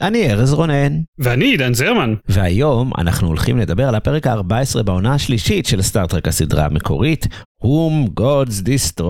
אני 0.00 0.30
ארז 0.30 0.52
רונן, 0.52 0.92
ואני 1.18 1.44
עידן 1.44 1.74
זרמן. 1.74 2.14
והיום 2.28 2.92
אנחנו 2.98 3.28
הולכים 3.28 3.58
לדבר 3.58 3.88
על 3.88 3.94
הפרק 3.94 4.26
ה-14 4.26 4.82
בעונה 4.82 5.14
השלישית 5.14 5.66
של 5.66 5.82
סטארט-טרק 5.82 6.28
הסדרה 6.28 6.64
המקורית, 6.64 7.26
Whom 7.64 8.20
Gods 8.20 8.66
Destroy. 8.66 9.04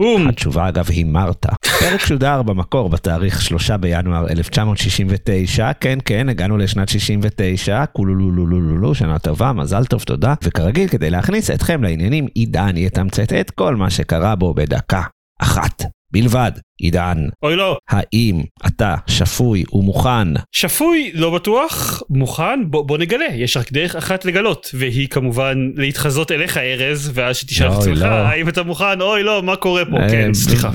Whom. 0.00 0.28
התשובה 0.28 0.68
אגב 0.68 0.86
היא 0.90 1.04
מרתה. 1.06 1.52
פרק 1.80 2.00
שודר 2.00 2.42
במקור 2.42 2.88
בתאריך 2.88 3.42
3 3.42 3.70
בינואר 3.70 4.28
1969, 4.30 5.72
כן 5.72 5.98
כן, 6.04 6.28
הגענו 6.28 6.58
לשנת 6.58 6.88
69, 6.88 7.86
קולולולולולו, 7.86 8.94
שנה 8.94 9.18
טובה, 9.18 9.52
מזל 9.52 9.84
טוב, 9.84 10.02
תודה. 10.02 10.34
וכרגיל, 10.44 10.88
כדי 10.88 11.10
להכניס 11.10 11.50
אתכם 11.50 11.82
לעניינים, 11.82 12.26
עידן 12.34 12.76
יתמצת 12.76 13.32
את 13.32 13.50
כל 13.50 13.76
מה 13.76 13.90
שקרה 13.90 14.34
בו 14.34 14.54
בדקה 14.54 15.02
אחת. 15.40 15.82
בלבד, 16.12 16.52
עידן, 16.80 17.18
אוי 17.42 17.56
לא, 17.56 17.78
האם 17.88 18.42
אתה 18.66 18.94
שפוי 19.06 19.64
ומוכן? 19.72 20.28
שפוי, 20.52 21.10
לא 21.14 21.30
בטוח, 21.30 22.02
מוכן, 22.10 22.70
בוא, 22.70 22.82
בוא 22.82 22.98
נגלה, 22.98 23.26
יש 23.34 23.56
רק 23.56 23.72
דרך 23.72 23.96
אחת 23.96 24.24
לגלות, 24.24 24.70
והיא 24.74 25.08
כמובן 25.08 25.70
להתחזות 25.76 26.32
אליך, 26.32 26.56
ארז, 26.56 27.10
ואז 27.14 27.36
שתשאל 27.36 27.66
את 27.66 27.72
עצמך, 27.72 28.02
לא. 28.02 28.06
האם 28.06 28.48
אתה 28.48 28.62
מוכן, 28.62 29.00
אוי 29.00 29.22
לא, 29.22 29.42
מה 29.42 29.56
קורה 29.56 29.84
פה, 29.84 29.96
אה, 29.96 30.10
כן, 30.10 30.34
סליחה. 30.34 30.70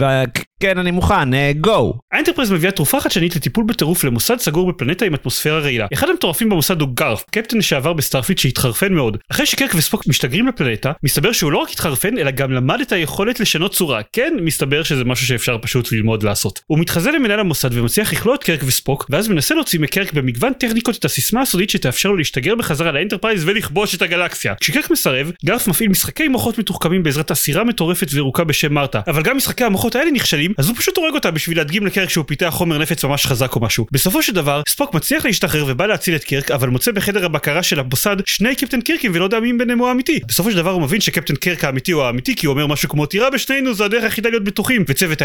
כן, 0.60 0.78
אני 0.78 0.92
מוכן, 0.92 1.52
go. 1.62 1.94
האנטרפרייז 2.12 2.52
מביאה 2.52 2.72
תרופה 2.72 3.00
חדשנית 3.00 3.36
לטיפול 3.36 3.66
בטירוף 3.68 4.04
למוסד 4.04 4.40
סגור 4.40 4.72
בפלנטה 4.72 5.06
עם 5.06 5.14
אטמוספירה 5.14 5.60
רעילה. 5.60 5.88
אחד 5.94 6.10
המטורפים 6.10 6.50
במוסד 6.50 6.82
הוא 6.82 6.90
גארת', 6.94 7.24
קפטן 7.32 7.58
לשעבר 7.58 7.94
בסטארפליט 7.94 8.38
שהתחרפן 8.38 8.94
מאוד. 8.94 9.18
אחרי 9.32 9.46
שקירק 9.46 9.72
וספוק 9.76 10.08
משתגרים 10.08 10.48
לפלנטה, 10.48 10.92
מסתבר 11.04 11.32
שהוא 11.32 11.52
לא 11.52 11.58
רק 11.58 11.70
התחרפן, 11.70 12.18
אלא 12.18 12.32
גם 12.32 12.52
למד 12.52 12.82
את 12.82 12.92
היכולת 12.92 13.40
לשנות 13.40 13.74
צורה. 13.74 14.02
כן, 14.14 14.34
מסתבר 14.42 14.84
שזה 14.84 15.06
משהו 15.06 15.28
שאפשר 15.28 15.58
פשוט 15.62 15.92
ללמוד 15.96 16.24
לעשות. 16.24 16.62
הוא 16.68 16.80
מתחזה 16.80 17.12
למנהל 17.12 17.40
המוסד 17.40 17.78
ומצליח 17.78 18.14
לכלוא 18.14 18.36
את 18.36 18.44
קרק 18.44 18.60
וספוק, 18.66 19.06
ואז 19.10 19.28
מנסה 19.28 19.56
להוציא 19.56 19.80
מקירק 19.80 20.14
במגוון 20.14 20.54
טכניקות 20.54 20.98
את 20.98 21.06
הסיסמה 21.06 21.42
הסודית 21.42 21.70
שתאפשר 21.70 22.10
לו 22.10 22.18
להשתגר 22.18 22.56
בחזרה 22.56 22.92
לאנטרפרייז 22.92 23.44
ולכבוש 23.46 23.96
את 23.96 24.02
הגלקסיה. 24.02 24.54
כשקירק 24.62 24.92
מסרב, 24.92 25.32
גרף 25.46 25.68
מפעיל 25.68 25.90
משחקי 25.90 26.28
מוחות 26.28 26.58
מתוחכמים 26.58 27.04
בעזרת 27.04 27.32
אסירה 27.32 27.64
מטורפת 27.64 28.08
וירוקה 28.12 28.44
בשם 28.44 28.74
מרתה. 28.74 29.00
אבל 29.08 29.24
גם 29.24 29.38
משחקי 29.38 29.64
המוחות 29.64 29.96
האלה 29.96 30.12
נכשלים, 30.12 30.54
אז 30.58 30.68
הוא 30.68 30.76
פשוט 30.76 30.98
הורג 30.98 31.14
אותה 31.14 31.32
בשביל 31.32 31.58
להדגים 31.58 31.86
לקרק 31.86 32.10
שהוא 32.10 32.26
פיתח 32.28 32.50
חומר 32.50 32.78
נפץ 32.78 33.06
ממש 33.06 33.26
חזק 33.26 33.56
או 33.56 33.62
משהו. 33.62 33.86
בסופו 33.92 34.22
של 34.22 34.34
דבר, 34.34 34.62
ספוק 34.68 34.94
מצליח 34.94 35.26
להשתחרר 35.26 35.66
ובא 35.68 35.86
להציל 35.86 36.16
את 36.16 36.24
קירק, 36.24 36.52
אבל 36.52 36.70
מוצא 36.70 36.92
בחדר 36.92 37.26
הבקרה 37.26 37.64
של 37.64 37.80
המוסד 37.80 38.16
שני 38.26 38.56
קפטן 38.56 38.82
קירקים 38.82 39.12
ולא 39.16 39.24
יודע 39.24 39.40
מי 39.40 39.54
ביניהם 39.54 39.80
הוא 39.80 39.88
האמיתי. 39.88 40.20
בסופו 40.28 40.52
של 40.52 40.58
דבר 40.58 40.70
הוא 40.70 40.82
מבין 40.82 41.02
שקפטן 41.02 41.36
קירק 41.36 41.64
האמיתי 41.64 41.92
הוא 41.92 42.04
האמיתי 42.04 42.36
כי 42.36 42.46
הוא 42.46 42.54
אומר 42.54 42.68
משהו 42.68 42.90
כמו 42.90 43.06
תירה 43.06 43.30
בשנינו 43.30 43.74
זו 43.74 43.84
הדרך 43.86 44.04
היחידה 44.04 44.30
להיות 44.30 44.44
בטוחים 44.44 44.86
וצוות 44.88 45.22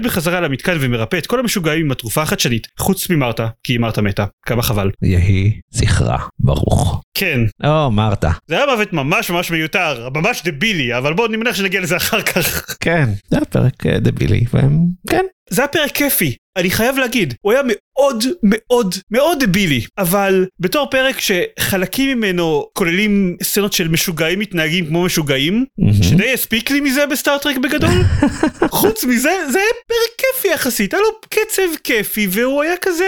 בחזרה 0.00 0.40
למתקן 0.40 0.76
ומרפא 0.80 1.16
את 1.16 1.26
כל 1.26 1.40
המשוגעים 1.40 1.84
עם 1.84 1.92
התרופה 1.92 2.22
החדשנית 2.22 2.66
חוץ 2.78 3.10
ממרתה 3.10 3.48
כי 3.62 3.78
מרתה 3.78 4.02
מתה 4.02 4.24
כמה 4.46 4.62
חבל. 4.62 4.90
יהי 5.02 5.60
זכרה 5.70 6.18
ברוך. 6.38 7.02
כן 7.14 7.40
או, 7.64 7.90
מרתה. 7.90 8.30
זה 8.46 8.56
היה 8.56 8.66
מוות 8.74 8.92
ממש 8.92 9.30
ממש 9.30 9.50
מיותר 9.50 10.08
ממש 10.14 10.42
דבילי 10.44 10.98
אבל 10.98 11.12
בוא 11.12 11.26
אני 11.26 11.36
מניח 11.36 11.54
שנגיע 11.56 11.80
לזה 11.80 11.96
אחר 11.96 12.22
כך. 12.22 12.76
כן, 12.80 13.08
זה 13.28 13.36
היה 13.36 13.44
פרק 13.44 13.86
אה, 13.86 13.98
דבילי, 13.98 14.44
והם, 14.52 14.78
כן. 15.10 15.24
זה 15.50 15.62
היה 15.62 15.68
פרק 15.68 15.90
כיפי, 15.90 16.36
אני 16.58 16.70
חייב 16.70 16.96
להגיד, 16.98 17.34
הוא 17.40 17.52
היה 17.52 17.62
מאוד 17.66 18.24
מאוד 18.42 18.94
מאוד 19.10 19.44
דבילי, 19.44 19.84
אבל 19.98 20.46
בתור 20.60 20.90
פרק 20.90 21.16
שחלקים 21.20 22.18
ממנו 22.18 22.66
כוללים 22.72 23.36
סצנות 23.42 23.72
של 23.72 23.88
משוגעים 23.88 24.38
מתנהגים 24.38 24.86
כמו 24.86 25.02
משוגעים, 25.04 25.64
מהמם. 25.78 26.02
שדי 26.02 26.32
הספיק 26.32 26.70
לי 26.70 26.80
מזה 26.80 27.06
בסטארט-טרק 27.06 27.56
בגדול, 27.58 27.90
חוץ 28.80 29.04
מזה 29.04 29.30
זה 29.52 29.58
היה 29.58 29.68
פרק 29.88 30.18
כיפי 30.18 30.54
יחסית, 30.54 30.94
היה 30.94 31.02
לו 31.02 31.08
קצב 31.28 31.62
כיפי 31.84 32.26
והוא 32.30 32.62
היה 32.62 32.74
כזה 32.80 33.04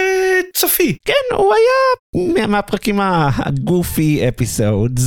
צופי. 0.54 0.96
כן, 1.04 1.36
הוא 1.36 1.54
היה 1.54 2.34
מה- 2.34 2.46
מהפרקים 2.46 3.00
הגופי 3.00 4.28
אפיסודס, 4.28 5.02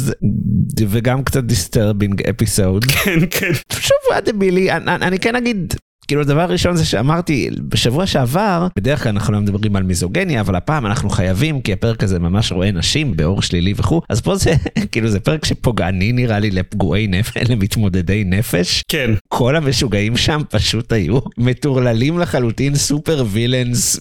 וגם 0.89 1.23
קצת 1.23 1.43
disturbing 1.43 2.21
episode. 2.29 2.85
כן 2.85 3.19
כן. 3.29 3.53
שוב, 3.73 3.97
הוא 4.05 4.11
היה 4.11 4.21
דבילי, 4.21 4.71
אני- 4.71 4.91
אני 4.91 5.19
כן 5.19 5.35
אגיד... 5.35 5.73
כאילו 6.09 6.21
הדבר 6.21 6.41
הראשון 6.41 6.75
זה 6.75 6.85
שאמרתי 6.85 7.49
בשבוע 7.69 8.05
שעבר 8.05 8.67
בדרך 8.75 9.03
כלל 9.03 9.11
אנחנו 9.11 9.33
לא 9.33 9.39
מדברים 9.39 9.75
על 9.75 9.83
מיזוגניה 9.83 10.41
אבל 10.41 10.55
הפעם 10.55 10.85
אנחנו 10.85 11.09
חייבים 11.09 11.61
כי 11.61 11.73
הפרק 11.73 12.03
הזה 12.03 12.19
ממש 12.19 12.51
רואה 12.51 12.71
נשים 12.71 13.15
באור 13.15 13.41
שלילי 13.41 13.73
וכו' 13.77 14.01
אז 14.09 14.21
פה 14.21 14.35
זה 14.35 14.53
כאילו 14.91 15.09
זה 15.09 15.19
פרק 15.19 15.45
שפוגעני 15.45 16.11
נראה 16.11 16.39
לי 16.39 16.51
לפגועי 16.51 17.07
נפש 17.07 17.37
למתמודדי 17.49 18.23
נפש. 18.23 18.83
כן, 18.87 19.11
כל 19.27 19.55
המשוגעים 19.55 20.17
שם 20.17 20.41
פשוט 20.49 20.91
היו 20.91 21.19
מטורללים 21.37 22.19
לחלוטין 22.19 22.75
super 22.75 23.23
villains 23.27 23.99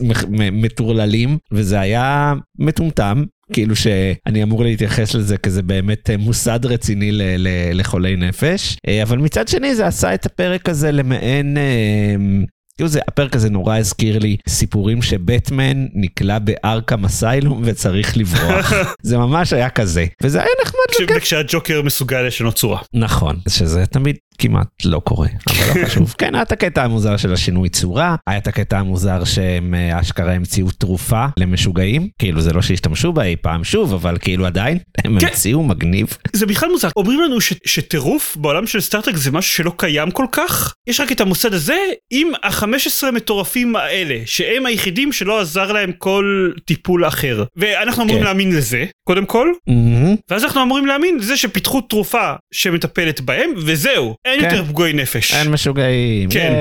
מטורללים 0.53 1.39
וזה 1.53 1.81
היה 1.81 2.35
מטומטם. 2.59 3.25
כאילו 3.53 3.77
שאני 3.77 4.43
אמור 4.43 4.65
להתייחס 4.65 5.15
לזה 5.15 5.37
כזה 5.37 5.63
באמת 5.63 6.11
אה, 6.11 6.17
מוסד 6.17 6.61
רציני 6.67 7.13
ל- 7.13 7.23
ל- 7.39 7.49
לחולי 7.81 8.17
נפש. 8.17 8.77
אה, 8.89 9.03
אבל 9.03 9.19
מצד 9.19 9.49
שני 9.49 9.75
זה 9.75 9.87
עשה 9.87 10.15
את 10.15 10.27
הפרק 10.27 10.69
הזה 10.69 10.93
למעין 10.93 11.57
אה, 11.57 12.15
כאילו 12.79 12.89
זה 12.89 13.01
הפרק 13.09 13.37
הזה 13.37 13.51
נורא 13.51 13.77
הזכיר 13.77 14.19
לי 14.19 14.37
סיפורים 14.49 15.03
שבטמן 15.03 15.87
נקלע 15.95 16.39
בארקם 16.39 17.05
אסיילום 17.05 17.63
וצריך 17.65 18.17
לברוח 18.17 18.73
זה 19.03 19.19
ממש 19.19 19.53
היה 19.53 19.71
כזה 19.71 20.07
וזה 20.23 20.39
היה 20.39 20.49
נחמד 20.63 21.09
כש-. 21.19 21.23
כשהג'וקר 21.23 21.83
מסוגל 21.83 22.23
לשנות 22.23 22.55
צורה. 22.55 22.81
נכון, 22.95 23.37
שזה 23.49 23.87
תמיד 23.87 24.17
כמעט 24.39 24.69
לא 24.85 24.99
קורה, 24.99 25.29
אבל 25.49 25.81
לא 25.81 25.87
חשוב. 25.87 26.15
כן, 26.19 26.35
היה 26.35 26.43
את 26.43 26.53
הקטע 26.53 26.85
המוזר 26.85 27.17
של 27.17 27.33
השינוי 27.33 27.69
צורה, 27.69 28.17
היה 28.27 28.39
את 28.39 28.47
הקטע 28.47 28.79
המוזר 28.79 29.25
שהם 29.25 29.75
אה, 29.75 30.01
אשכרה 30.01 30.33
המציאו 30.33 30.71
תרופה 30.71 31.27
למשוגעים, 31.37 32.09
כאילו 32.19 32.41
זה 32.41 32.53
לא 32.53 32.63
שהשתמשו 32.63 33.13
בה 33.13 33.25
אי 33.25 33.37
פעם 33.37 33.65
שוב, 33.65 33.95
אבל 33.95 34.19
כאילו 34.21 34.47
עדיין, 34.47 34.79
הם 35.05 35.19
כן. 35.21 35.27
המציאו 35.27 35.63
מגניב. 35.63 36.17
זה 36.33 36.47
בכלל 36.47 36.71
מוזר 36.71 36.89
אומרים 36.97 37.21
לנו 37.21 37.41
ש- 37.41 37.55
שטירוף 37.65 38.37
בעולם 38.37 38.67
של 38.67 38.81
סטארטרק 38.81 39.17
זה 39.17 39.31
משהו 39.31 39.55
שלא 39.55 39.73
קיים 39.77 40.11
כל 40.11 40.27
כך 40.33 40.75
יש 40.89 41.01
רק 41.01 41.13
את 41.13 41.21
המוסד 41.21 41.55
הזה 41.55 41.79
עם 42.11 42.29
ה-15 42.75 43.11
מטורפים 43.11 43.77
האלה 43.77 44.19
שהם 44.27 44.67
היחידים 44.67 45.13
שלא 45.13 45.41
עזר 45.41 45.73
להם 45.73 45.93
כל 45.99 46.51
טיפול 46.65 47.07
אחר 47.07 47.45
ואנחנו 47.57 48.03
אמורים 48.03 48.19
כן. 48.19 48.25
להאמין 48.25 48.57
לזה 48.57 48.85
קודם 49.09 49.27
כל 49.27 49.53
מהמם. 49.67 50.17
ואז 50.31 50.45
אנחנו 50.45 50.63
אמורים 50.63 50.87
להאמין 50.87 51.19
לזה 51.19 51.37
שפיתחו 51.37 51.81
תרופה 51.81 52.33
שמטפלת 52.55 53.21
בהם 53.21 53.51
וזהו 53.57 54.15
אין 54.25 54.41
כן. 54.41 54.45
יותר 54.45 54.65
פגועי 54.65 54.93
נפש 54.93 55.35
אין 55.35 55.51
משוגעים, 55.51 56.31
כן. 56.31 56.53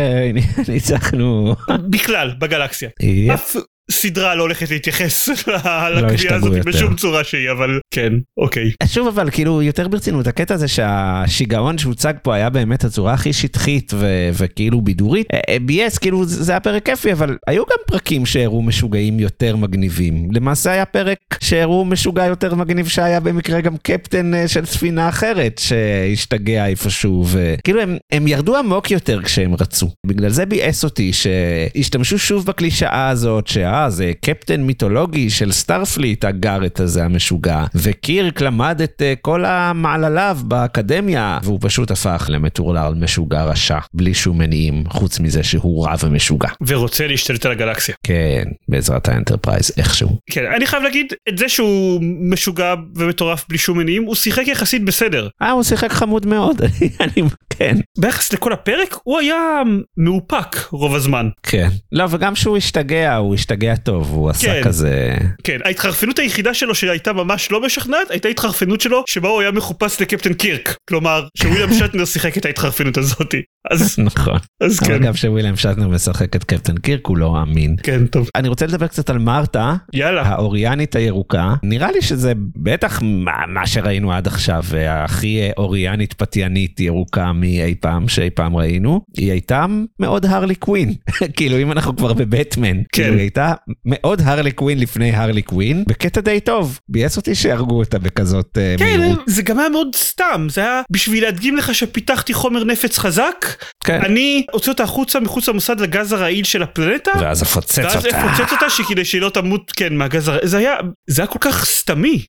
ניצחנו. 0.74 1.56
בכלל 1.90 2.32
בגלקסיה 2.40 2.90
יפ. 3.02 3.34
אף 3.34 3.56
סדרה 3.92 4.36
לא 4.36 4.42
הולכת 4.42 4.72
להתייחס 4.72 5.30
לקביעה 5.96 6.32
לא 6.32 6.36
הזאת. 6.36 6.66
בשום 6.66 6.96
צורה 6.96 7.24
שהיא 7.24 7.52
אבל 7.52 7.80
כן 7.94 8.14
אוקיי. 8.38 8.72
שוב 8.86 9.08
אבל 9.08 9.30
כאילו 9.30 9.62
יותר 9.62 9.88
ברצינות 9.88 10.28
הקטע 10.28 10.54
הזה 10.54 10.68
שהשיגעון 10.68 11.78
שהוצג 11.78 12.14
פה 12.22 12.36
היה 12.36 12.50
באמת 12.50 12.84
הצורה 12.84 13.14
הכי 13.14 13.34
שטחית 13.34 13.92
ו- 13.94 14.30
וכאילו 14.34 14.82
בידורית. 14.82 15.28
אה, 15.34 15.40
אה, 15.50 15.60
ביאס 15.60 15.98
כאילו 15.98 16.26
זה 16.26 16.52
היה 16.52 16.60
פרק 16.60 16.86
כיפי 16.86 17.12
אבל 17.12 17.38
היו 17.48 17.64
גם 17.66 17.78
פרקים 17.88 18.26
שהראו 18.26 18.62
משוגעים 18.62 19.20
יותר 19.20 19.56
מגניבים. 19.56 20.28
למעשה 20.32 20.72
היה 20.72 20.86
פרק 20.86 21.18
שהראו 21.40 21.86
משוגע 21.86 22.26
יותר 22.26 22.56
מגניב 22.56 22.88
שהיה 22.88 23.20
במקרה 23.20 23.62
גם 23.62 23.78
קפטן 23.78 24.34
אה, 24.34 24.48
של 24.48 24.66
ספינה 24.66 25.10
אחרת 25.10 25.58
שהשתגע 25.58 26.66
איפשהו 26.66 27.26
וכאילו 27.28 27.82
הם, 27.82 27.98
הם 28.12 28.28
ירדו 28.28 28.58
עמוק 28.58 28.92
יותר 28.92 29.22
כשהם 29.24 29.54
רצו. 29.54 29.90
בגלל 30.08 30.30
זה 30.30 30.46
ביאס 30.46 30.84
אותי 30.84 31.12
שהשתמשו 31.14 32.20
שוב 32.20 32.46
בקלישאה 32.46 33.10
הזאת 33.10 33.48
שאה 33.78 33.90
זה 33.90 34.12
קפטן 34.22 34.62
מיתולוגי 34.62 35.30
של 35.30 35.52
סטארפליט 35.52 36.26
הגארת' 36.26 36.80
הזה 36.80 37.04
המשוגע 37.04 37.66
וקירק 37.76 38.42
למד 38.42 38.82
את 38.84 39.02
אה, 39.02 39.14
כל 39.22 39.46
המעלליו 39.46 40.38
באקדמיה 40.44 41.40
והוא 41.44 41.60
פשוט 41.62 41.92
הפך 41.92 42.26
למטורלל 42.30 42.94
משוגע 42.94 43.44
רשע 43.44 43.78
בלי 43.94 44.14
שום 44.14 44.38
מניעים 44.38 44.84
חוץ 44.90 45.20
מזה 45.20 45.44
שהוא 45.44 45.86
רע 45.86 45.94
ומשוגע. 46.04 46.50
ורוצה 46.68 47.08
להשתלט 47.08 47.46
על 47.46 47.52
הגלקסיה. 47.52 47.96
כן 48.04 48.44
בעזרת 48.68 49.08
האנטרפרייז 49.08 49.72
איכשהו. 49.78 50.18
כן, 50.32 50.46
אני 50.56 50.66
חייב 50.66 50.84
להגיד, 50.84 51.14
את 51.30 51.38
זה 51.38 51.50
שהוא 51.50 52.02
משוגע 52.04 52.74
ומטורף 52.96 53.46
בלי 53.50 53.58
שום 53.58 53.78
מניעים, 53.78 54.04
הוא 54.04 54.16
שיחק 54.16 54.48
יחסית 54.48 54.86
בסדר. 54.86 55.28
אה 55.42 55.52
הוא 55.52 55.64
שיחק 55.64 55.92
חמוד 55.92 56.26
מאוד 56.26 56.62
אני 57.04 57.22
כן, 57.58 57.76
ביחס 57.98 58.34
לכל 58.34 58.54
הפרק 58.54 58.96
הוא 59.04 59.20
היה 59.20 59.62
מאופק 59.98 60.58
רוב 60.72 60.96
הזמן. 60.96 61.30
כן. 61.44 61.68
לא, 61.92 62.06
וגם 62.10 62.36
שהוא 62.36 62.58
השתגע, 62.58 63.16
הוא 63.16 63.36
השתגע 63.36 63.76
טוב, 63.76 64.12
הוא 64.14 64.30
עשה 64.30 64.48
כן. 64.48 64.64
כזה... 64.64 65.16
כן, 65.44 65.58
ההתחרפנות 65.66 66.20
היחידה 66.20 66.54
שלו 66.54 66.76
שהייתה 66.76 67.14
ממש 67.14 67.52
לא 67.52 67.62
משכנעת 67.62 68.12
הייתה 68.12 68.28
התחרפנות 68.28 68.82
שלו 68.82 69.04
שבה 69.08 69.30
הוא 69.30 69.42
היה 69.42 69.52
מחופש 69.52 70.02
לקפטן 70.02 70.34
קירק. 70.34 70.78
כלומר, 70.90 71.28
שוויליאם 71.38 71.74
שטנר 71.80 72.06
שיחק 72.06 72.38
את 72.38 72.46
ההתחרפנות 72.46 72.98
הזאתי. 72.98 73.42
אז, 73.72 73.96
נכון. 74.00 74.40
אז 74.62 74.80
כן. 74.80 75.02
גם 75.02 75.14
שוויליאם 75.14 75.56
שטנר 75.56 75.88
משחק 75.88 76.36
את 76.36 76.44
קפטן 76.44 76.78
קירק 76.78 77.08
הוא 77.08 77.18
לא 77.18 77.42
אמין. 77.42 77.76
כן, 77.84 78.08
טוב. 78.08 78.30
אני 78.36 78.48
רוצה 78.48 78.66
לדבר 78.66 78.88
קצת 78.88 79.10
על 79.10 79.18
מרתה, 79.18 79.76
יאללה. 79.94 80.22
האוריאנית 80.22 80.96
הירוקה. 80.96 81.54
נראה 81.64 81.92
לי 81.92 82.02
שזה 82.02 82.34
בטח 82.56 83.02
מה, 83.02 83.32
מה 83.48 83.68
שראינו 83.68 84.14
עד 84.14 84.28
עכשיו, 84.28 84.64
הכי 84.90 85.50
אוריאנית 85.58 86.14
פתיינית 86.14 86.80
ירוקה 86.80 87.34
מאי 87.34 87.76
פעם 87.80 88.08
שאי 88.08 88.30
פעם 88.30 88.56
ראינו. 88.56 89.02
היא 89.18 89.32
הייתה 89.32 89.66
מאוד 90.00 90.26
הרלי 90.26 90.56
קווין. 90.56 90.94
כאילו 91.38 91.58
אם 91.58 91.72
אנחנו 91.72 91.96
כבר 91.96 92.14
בבטמן. 92.14 92.78
כאילו 92.92 93.14
היא 93.14 93.20
הייתה 93.20 93.54
מאוד 93.86 94.22
הרלי 94.26 94.52
קווין 94.52 94.80
לפני 94.80 95.16
הרלי 95.16 95.42
קווין, 95.42 95.84
בקטע 95.88 96.22
די 96.22 96.40
טוב. 96.40 96.80
ביאס 96.90 97.18
אותי 97.18 97.36
שהרגו 97.36 97.80
אותה 97.80 98.00
בכזאת 98.00 98.58
אה, 98.58 98.76
כן, 98.78 99.00
מהירות. 99.00 99.20
זה 99.28 99.42
גם 99.42 99.60
היה 99.60 99.70
מאוד 99.70 99.96
סתם, 99.96 100.48
זה 100.50 100.62
היה 100.62 100.82
בשביל 100.92 101.24
להדגים 101.24 101.56
לך 101.56 101.76
שפיתחתי 101.76 102.34
חומר 102.34 102.64
נפץ 102.64 102.98
חזק, 102.98 103.46
כן. 103.84 104.02
אני 104.02 104.46
הוציא 104.52 104.72
אותה 104.72 104.84
החוצה 104.84 105.20
מחוץ 105.20 105.50
למוסד 105.50 105.80
לגז 105.80 106.14
הרעיל 106.14 106.44
של 106.44 106.64
הפלנטה, 106.64 107.12
ואז 107.20 107.44
אפוצץ 107.44 107.78
ואז 107.78 108.06
אותה. 108.06 108.18
אפוצץ 108.18 108.52
אותה 108.52 108.70
שכדי 108.70 109.06
שהיא 109.06 109.22
לא 109.22 109.30
תמות, 109.30 109.72
כן, 109.72 109.96
מהגז 109.96 110.28
הרעיל, 110.28 110.48
זה 110.48 110.58
היה, 110.58 110.76
זה 111.08 111.22
היה 111.22 111.28
כל 111.28 111.40
כך 111.42 111.66
סתמי. 111.66 112.26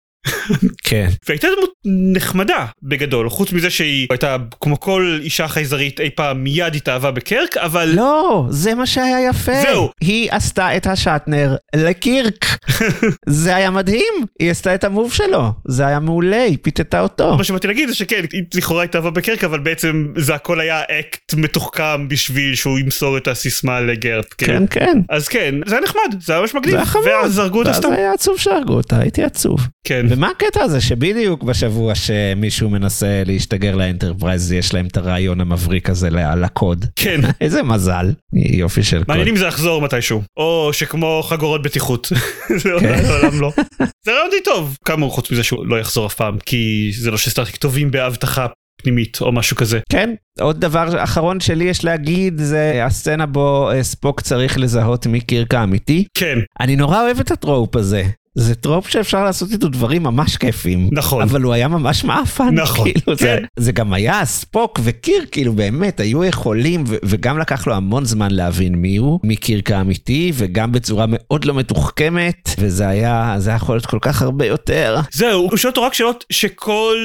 כן. 0.85 1.09
והייתה 1.29 1.49
דמות 1.57 1.71
נחמדה 2.15 2.67
בגדול, 2.83 3.31
חוץ 3.31 3.53
מזה 3.53 3.71
שהיא 3.71 4.07
הייתה 4.11 4.37
כמו 4.61 4.81
כל 4.81 5.19
אישה 5.23 5.49
חייזרית 5.49 6.01
אי 6.01 6.11
פעם 6.11 6.45
מיד 6.45 6.75
התאהבה 6.75 7.11
בקרק, 7.11 7.57
אבל 7.57 7.89
לא, 7.89 8.47
זה 8.51 8.75
מה 8.75 8.87
שהיה 8.87 9.29
יפה. 9.29 9.63
זהו. 9.63 9.91
היא 10.01 10.29
עשתה 10.33 10.77
את 10.77 10.87
השטנר 10.87 11.57
לקירק. 11.77 12.47
זה 13.27 13.57
היה 13.57 13.71
מדהים, 13.71 14.15
היא 14.41 14.51
עשתה 14.51 14.75
את 14.75 14.85
ה 14.85 14.90
move 14.90 15.13
שלו, 15.13 15.53
זה 15.69 15.87
היה 15.87 16.01
מעולה, 16.01 16.43
היא 16.43 16.59
פיתתה 16.63 17.01
אותו. 17.01 17.37
מה 17.37 17.45
שבאתי 17.45 17.67
להגיד 17.67 17.89
זה 17.89 17.95
שכן, 17.95 18.25
היא 18.33 18.43
לכאורה 18.55 18.83
התאהבה 18.83 19.11
בקירק, 19.11 19.45
אבל 19.45 19.59
בעצם 19.59 20.07
זה 20.17 20.35
הכל 20.35 20.61
היה 20.61 20.81
אקט 20.81 21.35
מתוחכם 21.35 22.09
בשביל 22.09 22.55
שהוא 22.55 22.79
ימסור 22.79 23.17
את 23.17 23.29
הסיסמה 23.29 23.81
לגארת'. 23.81 24.35
כאילו. 24.39 24.53
כן, 24.59 24.65
כן. 24.71 25.01
אז 25.09 25.29
כן, 25.29 25.55
זה 25.67 25.75
היה 25.75 25.85
נחמד, 25.85 26.21
זה 26.21 26.33
היה 26.33 26.43
ממש 26.43 26.55
מגניב, 26.55 26.71
זה 26.71 26.77
היה 26.77 26.87
חמוד. 26.87 27.07
ואז 27.07 27.39
הרגו 27.39 27.59
אותה 27.59 27.73
סתם. 27.73 27.93
היה 27.93 28.13
עצוב 28.13 28.39
שהרגו 28.39 28.73
אותה, 28.73 28.99
הייתי 28.99 29.25
עצוב. 29.25 29.61
כן. 29.85 30.08
ומה 30.11 30.31
הקטע 30.31 30.63
הזה 30.63 30.81
שבדיוק 30.81 31.43
בשבוע 31.43 31.95
שמישהו 31.95 32.71
מנסה 32.71 33.23
להשתגר 33.27 33.77
לאנטרפרייז 33.77 34.53
יש 34.53 34.75
להם 34.75 34.87
את 34.87 34.97
הרעיון 34.97 35.41
המבריק 35.41 35.91
הזה 35.91 36.11
לקוד. 36.11 36.85
כן. 36.97 37.21
איזה 37.41 37.63
מזל. 37.63 38.13
יופי 38.33 38.83
של 38.83 38.99
קוד. 38.99 39.09
מעניין 39.09 39.29
אם 39.29 39.37
זה 39.37 39.47
יחזור 39.47 39.83
מתישהו, 39.83 40.23
או 40.37 40.71
שכמו 40.73 41.23
חגורות 41.29 41.63
בטיחות. 41.63 42.13
זה 42.63 42.71
כן. 42.81 43.03
לעולם 43.09 43.41
לא. 43.41 43.53
זה 43.79 44.13
רעיון 44.13 44.31
די 44.31 44.43
טוב. 44.45 44.77
כאמור 44.85 45.11
חוץ 45.11 45.31
מזה 45.31 45.43
שהוא 45.43 45.67
לא 45.67 45.81
יחזור 45.81 46.07
אף 46.07 46.15
פעם, 46.15 46.39
כי 46.47 46.91
זה 46.95 47.11
לא 47.11 47.19
שסטארפליט 47.19 47.57
טובים 47.57 47.91
באבטחה 47.91 48.47
פנימית 48.83 49.19
או 49.21 49.33
משהו 49.33 49.57
כזה. 49.57 49.81
כן, 49.93 50.15
עוד 50.41 50.61
דבר 50.61 51.05
אחרון 51.05 51.41
שלי 51.41 51.65
יש 51.65 51.85
להגיד 51.85 52.39
זה 52.39 52.85
הסצנה 52.85 53.27
בו 53.27 53.71
אה, 53.71 53.83
ספוק 53.83 54.21
צריך 54.21 54.59
לזהות 54.59 55.07
מי 55.07 55.21
קירק 55.21 55.55
האמיתי. 55.55 56.05
כן, 56.15 56.39
אני 56.61 56.77
נורא 56.77 57.03
אוהב 57.03 57.21
את 57.21 57.31
ה 57.31 57.39
trope 57.39 57.77
הזה. 57.77 58.03
זה 58.39 58.55
trope 58.55 58.89
שאפשר 58.89 59.25
לעשות 59.25 59.53
איתו 59.53 59.69
דברים 59.69 60.03
ממש 60.03 60.37
כיפים. 60.37 60.89
נכון. 60.93 61.23
אבל 61.23 61.43
הוא 61.43 61.53
היה 61.53 61.69
ממש 61.69 62.05
מעפן. 62.05 62.55
נכון, 62.55 62.89
כאילו, 62.93 63.17
זה, 63.17 63.25
כן. 63.25 63.43
זה 63.59 63.73
גם 63.73 63.93
היה 63.93 64.25
ספוק 64.25 64.81
וקירק, 64.83 65.25
כאילו 65.33 65.53
באמת, 65.53 66.01
היו 66.01 66.25
יכולים, 66.25 66.85
ו- 66.89 66.97
וגם 67.03 67.39
לקח 67.39 67.67
לו 67.67 67.75
המון 67.75 68.05
זמן 68.05 68.31
להבין 68.31 68.75
מי 68.75 68.97
הוא, 68.97 69.21
מי 69.25 69.37
קירק 69.37 69.71
האמיתי, 69.71 70.33
וגם 70.35 70.73
בצורה 70.73 71.05
מאוד 71.09 71.45
לא 71.45 71.55
מתוחכמת, 71.55 72.49
וזה 72.59 72.89
היה, 72.89 73.35
זה 73.39 73.51
היה 73.51 73.57
יכול 73.57 73.75
להיות 73.75 73.87
כל 73.87 73.99
כך 74.03 74.23
הרבה 74.23 74.47
יותר. 74.47 74.97
זהו, 75.13 75.43
הוא 75.51 75.57
שואל 75.57 75.71
אותו 75.71 75.83
רק 75.83 75.95
שאלות 75.95 76.25
שכל 76.33 76.97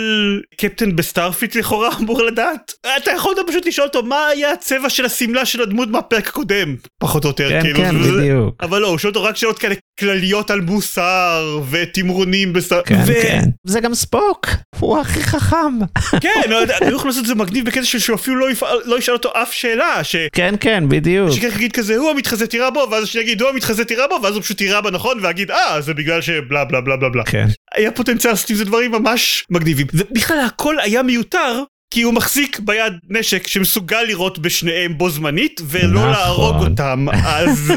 קפטן 0.57 0.95
בסטארפליט 0.95 1.56
לכאורה 1.56 1.89
אמור 2.00 2.21
לדעת. 2.24 2.71
אתה 2.97 3.12
יכול 3.12 3.33
גם 3.38 3.44
פשוט 3.47 3.65
לשאול 3.68 3.88
אותו 3.88 4.03
מה 4.03 4.25
היה 4.27 4.51
הצבע 4.51 4.89
של 4.89 5.06
השמלה 5.06 5.45
של 5.45 5.62
הדמות 5.62 5.89
מהפרק 5.89 6.27
הקודם, 6.27 6.75
פחות 7.00 7.24
או 7.25 7.29
יותר, 7.29 7.50
כן, 7.50 7.62
כאילו. 7.62 7.79
כן, 7.79 8.03
זה- 8.03 8.12
בדיוק. 8.12 8.56
אבל 8.63 8.81
לא, 8.81 8.88
הוא 8.88 8.97
שואל 8.97 9.09
אותו 9.13 9.24
רק 9.24 9.36
שאלות 9.38 9.59
כאלה 9.59 9.75
כלליות 10.00 10.51
על 10.51 10.62
מוסר 10.62 11.23
ותמרונים 11.70 12.54
בסטאר... 12.54 12.81
כן, 12.86 13.00
ו- 13.06 13.14
כן. 13.24 13.42
זה 13.68 13.80
גם 13.80 13.94
ספוק, 13.94 14.48
הוא 14.80 15.00
הכי 15.00 15.24
חכם. 15.24 15.80
כן, 16.22 16.30
לא 16.50 16.58
היו 16.81 16.96
יכולים 16.96 17.08
לעשות 17.08 17.22
את 17.22 17.28
זה 17.28 17.36
מגניב 17.36 17.66
בקטע 17.66 17.84
שהוא 17.86 18.16
אפילו 18.16 18.36
לא 18.36 18.52
יפעל- 18.52 18.81
לא 18.86 19.00
ישאל 19.00 19.14
אותו 19.14 19.30
אף 19.42 19.54
שאלה, 19.54 20.04
ש... 20.04 20.16
כן, 20.34 20.56
כן, 20.60 20.84
בדיוק. 20.90 21.31
שקירק 21.31 21.56
יגיד 21.56 21.72
כזה 21.72 21.96
הוא 21.98 22.10
המתחזה 22.10 22.48
תירה 22.48 22.72
בו 22.72 22.88
ואז 22.92 23.04
השני 23.04 23.22
יגיד 23.22 23.42
הוא 23.42 23.50
המתחזה 23.50 23.86
תירה 23.86 24.08
בו 24.08 24.20
ואז 24.24 24.34
הוא 24.36 24.42
פשוט 24.44 24.58
יירה 24.57 24.81
בנכון 24.81 25.20
ויגיד 25.25 25.52
אה 25.52 25.81
זה 25.81 25.94
בגלל 25.94 26.22
שבלה 26.22 26.66
בלה 26.66 26.81
בלה 26.81 26.98
בלה 26.98 27.10
בלה. 27.10 27.24
כן. 27.24 27.48
היה 27.75 27.92
פוטנציאל 27.92 28.34
לעשות 28.34 28.50
עם 28.50 28.56
זה 28.56 28.66
דברים 28.66 28.92
ממש 28.92 29.46
מגניבים 29.50 29.88
ובכלל 29.94 30.40
הכל 30.40 30.80
היה 30.80 31.04
מיותר 31.04 31.64
כי 31.94 32.02
הוא 32.02 32.14
מחזיק 32.14 32.60
ביד 32.60 32.94
נשק 33.10 33.48
שמסוגל 33.48 34.02
לירות 34.02 34.40
בשניהם 34.40 34.98
בו 34.98 35.10
זמנית 35.10 35.62
ולא 35.70 35.90
נכון. 36.00 36.10
להרוג 36.12 36.56
אותם 36.56 37.06
אז 37.25 37.72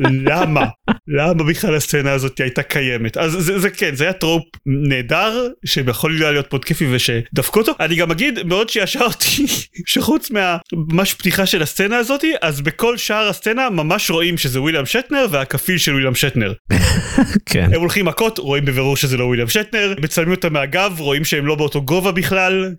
למה? 0.00 0.64
למה 1.08 1.44
בכלל 1.44 1.74
הסצנה 1.74 2.12
הזאת 2.12 2.40
הייתה 2.40 2.62
קיימת? 2.62 3.16
אז 3.16 3.32
זה, 3.32 3.58
זה 3.58 3.70
כן 3.70 3.94
זה 3.94 4.04
היה 4.04 4.12
טרופ 4.12 4.42
נהדר 4.66 5.48
שיכול 5.64 6.22
היה 6.22 6.30
להיות 6.30 6.52
מאוד 6.52 6.64
כיפי 6.64 6.86
ושדפקו 6.90 7.60
אותו. 7.60 7.72
אני 7.80 7.96
גם 7.96 8.10
אגיד 8.10 8.38
מאוד 8.44 8.68
שישר 8.68 9.00
אותי 9.00 9.46
שחוץ 9.86 10.30
מהממש 10.30 11.14
פתיחה 11.14 11.46
של 11.46 11.62
הסצנה 11.62 11.96
הזאתי 11.96 12.32
אז 12.42 12.60
בכל 12.60 12.96
שאר 12.96 13.28
הסצנה 13.28 13.70
ממש 13.70 14.10
רואים 14.10 14.38
שזה 14.38 14.60
וויליאם 14.60 14.86
שטנר 14.86 15.26
והכפיל 15.30 15.78
של 15.78 15.92
וויליאם 15.92 16.14
שטנר. 16.14 16.52
כן. 17.46 17.70
הם 17.74 17.80
הולכים 17.80 18.04
מכות 18.04 18.38
רואים 18.38 18.64
בבירור 18.64 18.96
שזה 18.96 19.16
לא 19.16 19.24
וויליאם 19.24 19.48
שטנר 19.48 19.94
מצלמים 20.02 20.30
אותם 20.30 20.52
מהגב 20.52 21.00
רואים 21.00 21.24
שהם 21.24 21.46
לא 21.46 21.54
באותו 21.54 21.82
גובה 21.82 22.12
בכלל. 22.12 22.74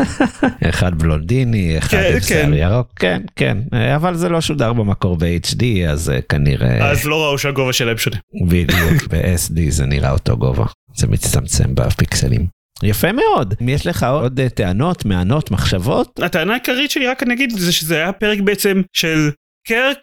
אחד 0.70 0.98
בלונדיני, 0.98 1.78
אחד 1.78 1.96
כן, 1.96 2.12
עם 2.14 2.20
שיער 2.20 2.46
כן. 2.46 2.54
ירוק, 2.54 2.92
כן, 2.96 3.22
כן, 3.36 3.58
אבל 3.96 4.14
זה 4.14 4.28
לא 4.28 4.40
שודר 4.40 4.72
במקור 4.72 5.16
ב-HD, 5.16 5.64
אז 5.88 6.10
אה, 6.10 6.20
כנראה, 6.44 6.90
אז 6.90 7.04
לא 7.04 7.24
ראו 7.24 7.38
שהגובה 7.38 7.72
שלהם 7.72 7.98
שונה. 7.98 8.16
בדיוק, 8.48 9.02
ב-SD 9.10 9.60
זה 9.68 9.86
נראה 9.86 10.10
אותו 10.10 10.36
גובה, 10.36 10.64
זה 10.96 11.06
מצטמצם 11.06 11.74
בפיקסלים. 11.74 12.46
יפה 12.82 13.12
מאוד, 13.12 13.54
אם 13.62 13.68
יש 13.68 13.86
לך 13.86 14.06
עוד 14.10 14.40
אה, 14.40 14.48
טענות, 14.48 15.04
מענות, 15.04 15.50
מחשבות? 15.50 16.20
הטענה 16.22 16.52
העיקרית 16.52 16.90
שלי 16.90 17.06
רק 17.06 17.22
אני 17.22 17.34
אגיד 17.34 17.50
זה 17.50 17.72
שזה 17.72 17.96
היה 17.96 18.12
פרק 18.12 18.40
בעצם 18.40 18.82
של 18.92 19.30
קירק 19.66 19.98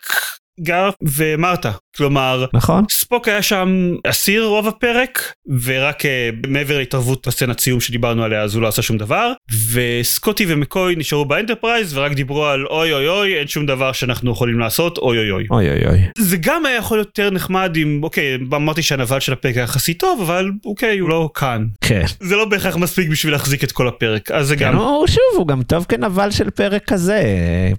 גארת' 0.59 0.93
ומרתה 1.01 1.71
כלומר 1.97 2.45
נכון? 2.53 2.83
ספוק 2.89 3.27
היה 3.27 3.41
שם 3.41 3.91
אסיר 4.07 4.45
רוב 4.45 4.67
הפרק 4.67 5.33
ורק 5.63 6.05
אה, 6.05 6.29
מעבר 6.47 6.77
להתערבות 6.77 7.27
בסצנת 7.27 7.59
סיום 7.59 7.79
שדיברנו 7.79 8.23
עליה 8.23 8.41
אז 8.41 8.55
הוא 8.55 8.61
לא 8.61 8.67
עשה 8.67 8.81
שום 8.81 8.97
דבר 8.97 9.31
וסקוטי 9.73 10.45
ומקוי 10.47 10.95
נשארו 10.95 11.25
באנטרפרייז 11.25 11.97
ורק 11.97 12.11
דיברו 12.11 12.45
על 12.45 12.65
אוי 12.65 12.93
אוי 12.93 13.07
אוי 13.07 13.39
אין 13.39 13.47
שום 13.47 13.65
דבר 13.65 13.91
שאנחנו 13.91 14.31
יכולים 14.31 14.59
לעשות 14.59 14.97
אוי 14.97 15.17
אוי 15.17 15.31
אוי. 15.31 15.47
אוי 15.51 15.69
אוי 15.69 15.87
אוי. 15.87 15.99
זה 16.17 16.37
גם 16.37 16.65
היה 16.65 16.77
יכול 16.77 16.97
להיות 16.97 17.07
יותר 17.07 17.29
נחמד 17.29 17.77
אם 17.77 17.99
אוקיי 18.03 18.37
אמרתי 18.55 18.81
שהנבל 18.81 19.19
של 19.19 19.33
הפרק 19.33 19.55
היה 19.55 19.63
יחסית 19.63 19.99
טוב 19.99 20.21
אבל 20.21 20.51
אוקיי 20.65 20.99
הוא 20.99 21.09
לא 21.09 21.29
כאן 21.33 21.65
כן. 21.81 22.05
זה 22.19 22.35
לא 22.35 22.45
בהכרח 22.45 22.77
מספיק 22.77 23.09
בשביל 23.09 23.33
להחזיק 23.33 23.63
את 23.63 23.71
כל 23.71 23.87
הפרק 23.87 24.31
אז 24.31 24.47
זה 24.47 24.55
כן, 24.55 24.65
גם 24.65 24.77
הוא 24.77 25.07
שוב, 25.07 25.37
הוא 25.37 25.47
גם 25.47 25.63
טוב 25.63 25.85
כנבל 25.89 26.31
של 26.31 26.49
פרק 26.49 26.83
כזה, 26.87 27.23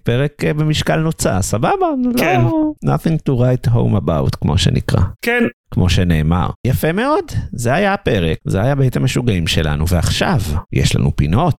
פרק 0.03 0.45
אה, 0.45 0.53
במשקל 0.55 0.97
נוצה, 0.97 1.43
סבבה, 1.43 1.89
כן. 2.17 2.41
לא, 2.41 2.73
nothing 2.85 3.29
to 3.29 3.33
write 3.33 3.69
home 3.69 3.97
about, 3.97 4.12
כמו 4.37 4.59
שנקרא. 4.59 5.01
כן 5.23 5.45
כמו 5.73 5.89
שנאמר. 5.89 6.51
יפה 6.67 6.93
מאוד, 6.93 7.25
זה 7.53 7.75
היה 7.75 7.95
הפרק, 7.95 8.39
זה 8.45 8.63
היה 8.63 8.75
בית 8.75 8.97
המשוגעים 8.97 9.47
שלנו, 9.47 9.89
ועכשיו 9.89 10.41
יש 10.73 10.97
לנו 10.97 11.17
פינות. 11.17 11.55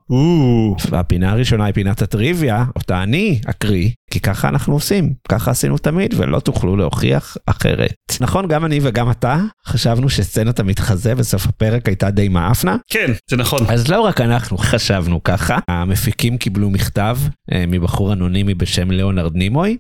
והפינה 0.89 1.32
הראשונה 1.32 1.65
היא 1.65 1.74
פינת 1.74 2.01
הטריוויה, 2.01 2.65
אותה 2.75 3.03
אני 3.03 3.39
אקריא, 3.46 3.89
כי 4.12 4.20
ככה 4.20 4.50
אנחנו 4.50 4.74
עושים, 4.74 5.13
ככה 5.29 5.51
עשינו 5.51 5.77
תמיד, 5.77 6.13
ולא 6.17 6.39
תוכלו 6.39 6.77
להוכיח 6.77 7.38
אחרת. 7.46 7.93
נכון, 8.22 8.48
גם 8.48 8.65
אני 8.65 8.79
וגם 8.82 9.12
אתה 9.12 9.38
חשבנו 9.67 10.10
שסצנת 10.10 10.60
המתחזה 10.60 11.15
בסוף 11.15 11.48
הפרק 11.48 11.88
הייתה 11.88 12.10
די 12.10 12.29
מאפנה, 12.29 12.75
כן 12.89 13.12
זה 13.29 13.38
נכון 13.38 13.65
אז 13.70 13.88
לא 13.88 14.01
רק 14.01 14.22
אנחנו 14.22 14.58
חשבנו 14.58 15.24
ככה, 15.24 15.60
המפיקים 15.67 16.38
קיבלו 16.38 16.70
מכתב 16.70 17.17
אה, 17.51 17.65
מבחור 17.67 18.13
אנונימי 18.13 18.53
בשם 18.53 18.91
ליאונרד 18.91 19.36
נימוי, 19.36 19.77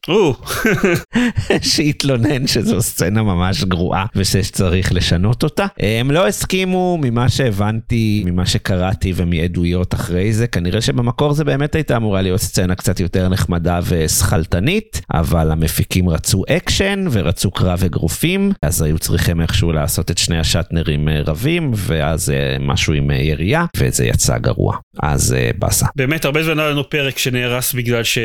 שהתלונן 1.71 2.47
שזו 2.47 2.81
סצנה 2.81 3.23
ממש 3.23 3.63
גרועה 3.63 4.05
ושצריך 4.31 4.93
לשנות 4.93 5.43
אותה. 5.43 5.65
הם 5.79 6.11
לא 6.11 6.27
הסכימו 6.27 6.97
ממה 7.01 7.29
שהבנתי, 7.29 8.23
ממה 8.25 8.45
שקראתי 8.45 9.13
ומעדויות 9.15 9.93
אחרי 9.93 10.33
זה, 10.33 10.47
כנראה 10.47 10.81
שבמקור 10.81 11.33
זה 11.33 11.43
באמת 11.43 11.75
הייתה 11.75 11.97
אמורה 11.97 12.21
להיות 12.21 12.41
סצנה 12.41 12.75
קצת 12.75 12.99
יותר 12.99 13.29
נחמדה 13.29 13.79
ושכלתנית, 13.87 15.01
אבל 15.13 15.51
המפיקים 15.51 16.09
רצו 16.09 16.43
אקשן 16.49 17.05
ורצו 17.11 17.51
קרב 17.51 17.83
אגרופים, 17.83 18.51
אז 18.61 18.81
היו 18.81 18.99
צריכים 18.99 19.41
איכשהו 19.41 19.71
לעשות 19.71 20.11
את 20.11 20.17
שני 20.17 20.39
השטנרים 20.39 21.09
אה, 21.09 21.21
רבים, 21.25 21.71
ואז 21.75 22.29
אה, 22.29 22.57
משהו 22.59 22.93
עם 22.93 23.11
אה, 23.11 23.15
ירייה, 23.15 23.65
וזה 23.77 24.05
יצא 24.05 24.37
גרוע. 24.37 24.77
אז 25.03 25.33
אה, 25.33 25.51
באסה. 25.59 25.85
באמת 25.95 26.25
הרבה 26.25 26.43
זמן 26.43 26.59
היה 26.59 26.69
לנו 26.69 26.89
פרק 26.89 27.17
שנהרס 27.17 27.73
בגלל 27.73 28.03
ש... 28.03 28.17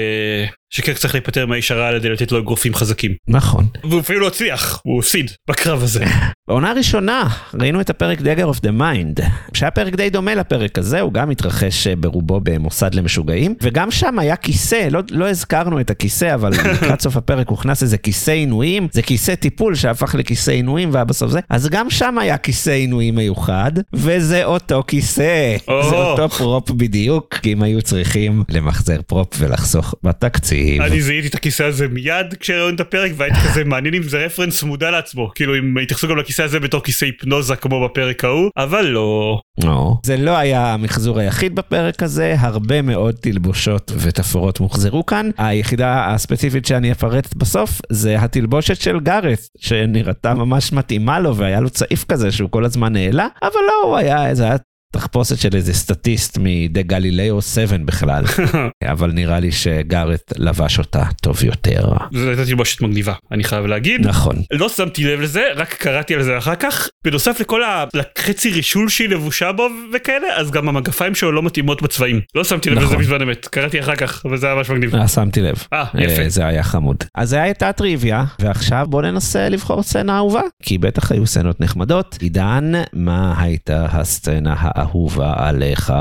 שקירק 0.70 0.98
צריך 0.98 1.14
להיפטר 1.14 1.46
מהאיש 1.46 1.70
הרע 1.70 1.88
על 1.88 1.96
ידי 1.96 2.08
לתת 2.08 2.32
לו 2.32 2.38
אגרופים 2.38 2.74
חזקים. 2.74 3.14
נכון. 3.28 3.66
והוא 3.84 4.00
אפילו 4.00 4.20
לא 4.20 4.26
הצליח, 4.26 4.80
הוא 4.84 4.98
הפסיד 5.00 5.30
בקרב 5.50 5.82
הזה. 5.82 6.04
בעונה 6.48 6.70
הראשונה 6.70 7.28
ראינו 7.54 7.80
את 7.80 7.90
הפרק 7.90 8.20
Dagger 8.20 8.46
of 8.46 8.60
the 8.60 8.70
Mind, 8.70 9.20
שהיה 9.54 9.70
פרק 9.70 9.94
די 9.94 10.10
דומה 10.10 10.34
לפרק 10.34 10.78
הזה, 10.78 11.00
הוא 11.00 11.12
גם 11.12 11.30
התרחש 11.30 11.86
אה, 11.86 11.96
ברובו 11.96 12.40
במוסד 12.42 12.94
למשוגעים, 12.94 13.54
וגם 13.62 13.90
שם 13.90 14.18
היה 14.18 14.36
כיסא, 14.36 14.88
לא, 14.90 15.02
לא 15.10 15.28
הזכרנו 15.28 15.80
את 15.80 15.90
הכיסא, 15.90 16.34
אבל 16.34 16.52
לקראת 16.74 17.00
סוף 17.00 17.16
הפרק 17.16 17.48
הוכנס 17.48 17.82
איזה 17.82 17.98
כיסא 17.98 18.30
עינויים, 18.30 18.88
זה 18.92 19.02
כיסא 19.02 19.34
טיפול 19.34 19.74
שהפך 19.74 20.14
לכיסא 20.14 20.50
עינויים 20.50 20.90
והיה 20.92 21.04
בסוף 21.04 21.30
זה, 21.30 21.40
אז 21.50 21.68
גם 21.68 21.90
שם 21.90 22.18
היה 22.18 22.38
כיסא 22.38 22.70
עינויים 22.70 23.14
מיוחד, 23.14 23.72
וזה 23.92 24.44
אותו 24.44 24.82
כיסא, 24.86 25.56
או. 25.68 25.90
זה 25.90 25.96
אותו 25.96 26.28
prop 26.28 26.70
בדיוק, 26.70 27.34
כי 27.34 27.52
אם 27.52 27.62
היו 27.62 27.82
צריכים 27.82 28.44
למחזר 28.48 29.00
prop 29.06 29.28
ולחסוך 29.38 29.94
בתקציב. 30.02 30.57
אני 30.80 31.02
זיהיתי 31.02 31.28
את 31.28 31.34
הכיסא 31.34 31.62
הזה 31.62 31.88
מיד 31.88 32.34
כשראינו 32.40 32.74
את 32.74 32.80
הפרק 32.80 33.12
והייתי 33.16 33.38
כזה 33.38 33.64
מעניין 33.64 33.94
אם 33.94 34.02
זה 34.02 34.18
רפרנס 34.18 34.62
מודע 34.62 34.90
לעצמו 34.90 35.30
כאילו 35.34 35.58
אם 35.58 35.78
התייחסו 35.78 36.08
גם 36.08 36.16
לכיסא 36.16 36.42
הזה 36.42 36.60
בתור 36.60 36.80
כיסא 36.80 37.04
היפנוזה 37.04 37.56
כמו 37.56 37.88
בפרק 37.88 38.24
ההוא 38.24 38.50
אבל 38.56 38.86
לא. 38.86 39.40
או. 39.64 39.98
זה 40.04 40.16
לא 40.16 40.36
היה 40.36 40.74
המחזור 40.74 41.18
היחיד 41.18 41.54
בפרק 41.54 42.02
הזה, 42.02 42.34
הרבה 42.38 42.82
מאוד 42.82 43.14
תלבושות 43.14 43.92
ותפאורות 43.98 44.60
מוחזרו 44.60 45.06
כאן. 45.06 45.30
היחידה 45.38 46.06
הספציפית 46.14 46.66
שאני 46.66 46.92
אפרט 46.92 47.34
בסוף 47.34 47.80
זה 47.90 48.16
התלבושת 48.18 48.80
של 48.80 48.96
גארeth, 48.96 49.48
שנראתה 49.58 50.34
ממש 50.34 50.72
מתאימה 50.72 51.20
לו 51.20 51.36
והיה 51.36 51.60
לו 51.60 51.70
צעיף 51.70 52.04
כזה 52.04 52.32
שהוא 52.32 52.50
כל 52.50 52.64
הזמן 52.64 52.96
העלה, 52.96 53.26
אבל 53.42 53.60
לא, 53.66 53.88
הוא 53.88 53.96
היה, 53.96 54.34
זה 54.34 54.44
היה 54.44 54.56
תחפושת 54.92 55.38
של 55.38 55.48
איזה 55.54 55.74
סטטיסט 55.74 56.38
מדה 56.40 56.82
גלילאו 56.82 57.42
7 57.42 57.76
בכלל, 57.84 58.24
אבל 58.92 59.10
נראה 59.12 59.40
לי 59.40 59.50
שגארeth 59.50 60.34
לבש 60.36 60.78
אותה 60.78 61.04
טוב 61.22 61.44
יותר. 61.44 61.88
זו 62.12 62.28
הייתה 62.28 62.44
תלבושת 62.44 62.80
מגניבה 62.80 63.14
אני 63.32 63.44
חייב 63.44 63.66
להגיד. 63.66 64.06
נכון. 64.06 64.36
לא 64.50 64.68
שמתי 64.68 65.04
לב 65.04 65.20
לזה 65.20 65.42
רק 65.56 65.74
קראתי 65.74 66.14
על 66.14 66.22
זה 66.22 66.38
אחר 66.38 66.54
כך 66.54 66.88
בנוסף 67.04 67.40
לכל 67.40 67.60
החצי 67.64 68.50
רישול 68.50 68.88
שהיא 68.88 69.08
לבושה 69.08 69.52
בו 69.52 69.68
וכאלה 69.92 70.26
אז 70.36 70.50
גם 70.50 70.68
המגפיים 70.68 71.14
שלו 71.14 71.32
לא 71.32 71.42
מתאימות 71.42 71.82
בצבעים 71.82 72.20
לא 72.34 72.44
שמתי 72.44 72.70
לב 72.70 72.76
לזה 72.76 72.86
נכון. 72.86 72.98
בזמן 72.98 73.22
אמת 73.22 73.46
קראתי 73.46 73.80
אחר 73.80 73.96
כך 73.96 74.22
אבל 74.26 74.36
זה 74.36 74.46
היה 74.46 74.56
ממש 74.56 74.70
מגניב. 74.70 74.94
אה, 74.94 75.08
שמתי 75.08 75.40
לב. 75.40 75.64
אה 75.72 75.84
יפה. 75.94 76.22
אה, 76.22 76.28
זה 76.28 76.46
היה 76.46 76.62
חמוד. 76.62 76.96
אז 77.14 77.28
זה 77.28 77.42
הייתה 77.42 77.72
טריוויה, 77.72 78.24
ועכשיו 78.40 78.86
בוא 78.88 79.02
ננסה 79.02 79.48
לבחור 79.48 79.82
סצנה 79.82 80.16
אהובה, 80.16 80.40
כי 80.62 80.78
בטח 80.78 81.12
היו 81.12 81.26
סצנות 81.26 81.60
נחמדות. 81.60 82.16
עידן, 82.20 82.72
מה 82.92 83.34
הייתה 83.42 83.86
הסצנה 83.90 84.54
האהובה 84.78 85.32
עליך? 85.36 85.92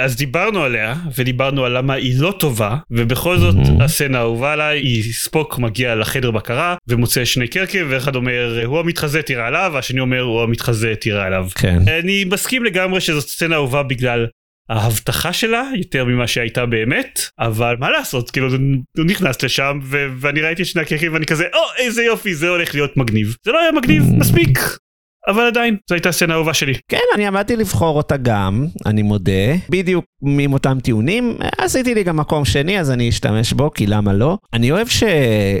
אז 0.00 0.16
דיברנו 0.16 0.62
עליה 0.62 0.94
ודיברנו 1.16 1.64
על 1.64 1.78
למה 1.78 1.94
היא 1.94 2.14
לא 2.20 2.34
טובה 2.38 2.76
ובכל 2.90 3.38
זאת 3.38 3.54
Mhm. 3.56 3.82
הסצנה 3.84 4.18
האהובה 4.18 4.52
עליי 4.52 4.78
היא 4.78 5.12
ספוק 5.12 5.58
מגיע 5.58 5.94
לחדר 5.94 6.30
בקרה 6.30 6.76
ומוצא 6.88 7.24
שני 7.24 7.48
קרקים 7.48 7.86
ואחד 7.90 8.16
אומר 8.16 8.62
הוא 8.64 8.78
המתחזה 8.80 9.22
תירה 9.22 9.46
עליו 9.46 9.70
והשני 9.74 10.00
אומר 10.00 10.20
הוא 10.20 10.42
המתחזה 10.42 10.94
תירה 11.00 11.24
עליו. 11.26 11.46
כן. 11.54 11.78
אני 12.00 12.24
מסכים 12.24 12.64
לגמרי 12.64 13.00
שזאת 13.00 13.28
סצנה 13.28 13.54
אהובה 13.54 13.82
בגלל 13.82 14.26
ההבטחה 14.70 15.32
שלה 15.32 15.62
יותר 15.76 16.04
ממה 16.04 16.26
שהייתה 16.26 16.66
באמת 16.66 17.20
אבל 17.38 17.76
מה 17.78 17.90
לעשות 17.90 18.30
כאילו 18.30 18.48
הוא 18.98 19.04
נכנס 19.06 19.42
לשם 19.42 19.78
ו- 19.82 20.06
ואני 20.16 20.40
ראיתי 20.40 20.62
את 20.62 20.66
שני 20.66 20.82
הקרקים 20.82 21.12
ואני 21.14 21.26
כזה 21.26 21.44
או 21.54 21.60
איזה 21.78 22.02
יופי 22.02 22.34
זה 22.34 22.48
הולך 22.48 22.74
להיות 22.74 22.96
מגניב 22.96 23.36
זה 23.44 23.52
לא 23.52 23.60
היה 23.60 23.72
מגניב. 23.72 24.02
מספיק 24.14 24.58
אבל 25.28 25.46
עדיין 25.46 25.76
זו 25.88 25.94
הייתה 25.94 26.12
סצנה 26.12 26.34
אהובה 26.34 26.54
שלי. 26.54 26.74
כן, 26.88 26.98
אני 27.14 27.26
עמדתי 27.26 27.56
לבחור 27.56 27.96
אותה 27.96 28.16
גם, 28.16 28.66
אני 28.86 29.02
מודה, 29.02 29.32
בדיוק 29.70 30.04
עם 30.22 30.52
אותם 30.52 30.78
טיעונים. 30.82 31.36
עשיתי 31.58 31.94
לי 31.94 32.02
גם 32.04 32.16
מקום 32.16 32.44
שני, 32.44 32.80
אז 32.80 32.90
אני 32.90 33.08
אשתמש 33.08 33.52
בו, 33.52 33.70
כי 33.70 33.86
למה 33.86 34.12
לא? 34.12 34.38
אני 34.52 34.70
אוהב 34.70 34.88
ש... 34.88 35.02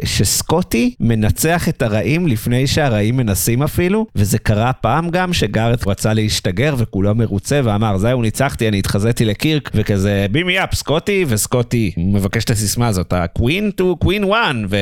שסקוטי 0.04 0.94
מנצח 1.00 1.68
את 1.68 1.82
הרעים 1.82 2.26
לפני 2.26 2.66
שהרעים 2.66 3.16
מנסים 3.16 3.62
אפילו, 3.62 4.06
וזה 4.14 4.38
קרה 4.38 4.72
פעם 4.72 5.10
גם 5.10 5.32
שגארט 5.32 5.86
רצה 5.86 6.14
להשתגר 6.14 6.74
וכולו 6.78 7.14
מרוצה 7.14 7.60
ואמר, 7.64 7.98
זהו, 7.98 8.22
ניצחתי, 8.22 8.68
אני 8.68 8.78
התחזיתי 8.78 9.24
לקירק, 9.24 9.70
וכזה, 9.74 10.26
בימי 10.30 10.64
אפ, 10.64 10.74
סקוטי, 10.74 11.24
וסקוטי 11.28 11.92
מבקש 11.96 12.44
את 12.44 12.50
הסיסמה 12.50 12.88
הזאת, 12.88 13.12
ה-Queen 13.12 13.80
to 13.80 14.04
Queen 14.04 14.32
1, 14.32 14.54
ו... 14.70 14.76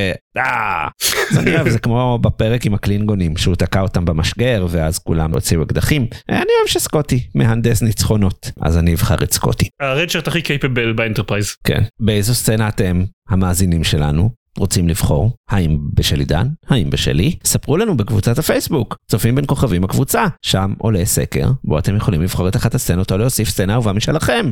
אז 1.31 1.39
אני 1.39 1.55
אוהב, 1.55 1.69
זה 1.69 1.79
כמו 1.79 2.19
בפרק 2.23 2.67
עם 2.67 2.75
הקלינגונים, 2.75 3.37
שהוא 3.37 3.55
תקע 3.55 3.81
אותם 3.81 4.05
במשגר, 4.05 4.67
ואז 4.71 4.99
כולם 4.99 5.33
הוציאו 5.35 5.63
אקדחים. 5.63 6.07
אני 6.29 6.39
אוהב 6.39 6.67
שסקוטי 6.67 7.27
מהנדס 7.35 7.83
ניצחונות, 7.83 8.51
אז 8.61 8.79
אני 8.79 8.95
אבחר 8.95 9.15
את 9.23 9.33
סקוטי. 9.33 9.69
ה 9.81 9.86
redshirt 9.86 10.29
הכי 10.29 10.43
capable 10.43 10.93
באנטרפרייז. 10.93 11.55
כן. 11.65 11.83
באיזו 12.01 12.35
סצנה 12.35 12.69
אתם, 12.69 13.05
המאזינים 13.29 13.85
שלנו, 13.85 14.31
רוצים 14.59 14.89
לבחור? 14.89 15.33
האם 15.51 15.79
בשל 15.95 16.19
עידן? 16.19 16.47
האם 16.69 16.91
בשלי? 16.91 17.37
ספרו 17.45 17.77
לנו 17.77 17.97
בקבוצת 17.97 18.39
הפייסבוק, 18.39 18.97
צופים 19.11 19.35
בין 19.35 19.45
כוכבים 19.49 19.85
הקבוצה. 19.85 20.25
שם 20.43 20.73
עולה 20.79 21.05
סקר, 21.05 21.51
בו 21.65 21.79
אתם 21.79 21.97
יכולים 21.97 22.23
לבחור 22.23 22.49
את 22.49 22.57
אחת 22.57 22.75
הסצנות 22.75 23.13
או 23.13 23.19
להוסיף 23.19 23.49
סצנה 23.49 23.75
אהובה 23.75 23.93
משלכם. 23.93 24.51